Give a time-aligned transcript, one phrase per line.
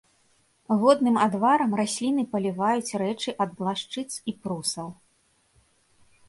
[0.83, 4.87] Водным адварам расліны паліваюць рэчы ад блашчыц і прусаў.